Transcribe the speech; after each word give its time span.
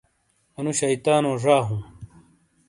اَنُو 0.57 0.71
شَیطانو 0.79 1.33
زا 1.43 1.57
ہُوں۔ 1.67 1.81